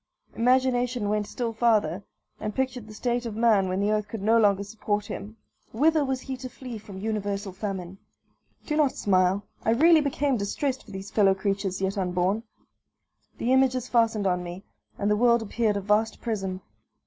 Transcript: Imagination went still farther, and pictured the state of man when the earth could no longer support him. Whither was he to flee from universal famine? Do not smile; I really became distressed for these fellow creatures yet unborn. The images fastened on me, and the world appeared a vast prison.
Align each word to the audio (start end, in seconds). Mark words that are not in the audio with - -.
Imagination 0.33 1.09
went 1.09 1.27
still 1.27 1.53
farther, 1.53 2.01
and 2.39 2.55
pictured 2.55 2.87
the 2.87 2.93
state 2.95 3.27
of 3.27 3.35
man 3.35 3.67
when 3.69 3.79
the 3.79 3.91
earth 3.91 4.07
could 4.07 4.23
no 4.23 4.39
longer 4.39 4.63
support 4.63 5.05
him. 5.05 5.37
Whither 5.73 6.03
was 6.03 6.21
he 6.21 6.35
to 6.37 6.49
flee 6.49 6.79
from 6.79 6.97
universal 6.97 7.51
famine? 7.53 7.99
Do 8.65 8.75
not 8.75 8.93
smile; 8.93 9.45
I 9.63 9.69
really 9.73 10.01
became 10.01 10.37
distressed 10.37 10.85
for 10.85 10.89
these 10.91 11.11
fellow 11.11 11.35
creatures 11.35 11.81
yet 11.81 11.99
unborn. 11.99 12.41
The 13.37 13.53
images 13.53 13.87
fastened 13.87 14.25
on 14.25 14.43
me, 14.43 14.63
and 14.97 15.11
the 15.11 15.15
world 15.15 15.43
appeared 15.43 15.77
a 15.77 15.81
vast 15.81 16.19
prison. 16.19 16.61